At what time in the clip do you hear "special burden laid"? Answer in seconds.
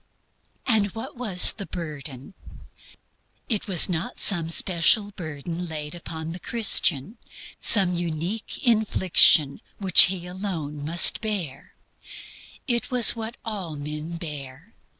4.49-5.93